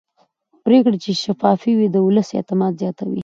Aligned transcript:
پرېکړې 0.65 0.97
چې 1.03 1.11
شفافې 1.23 1.71
وي 1.77 1.87
د 1.91 1.97
ولس 2.05 2.27
اعتماد 2.37 2.73
زیاتوي 2.81 3.19